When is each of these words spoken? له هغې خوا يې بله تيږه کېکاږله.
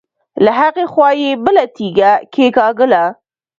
له 0.43 0.51
هغې 0.59 0.85
خوا 0.91 1.09
يې 1.21 1.31
بله 1.45 1.63
تيږه 1.75 2.11
کېکاږله. 2.33 3.03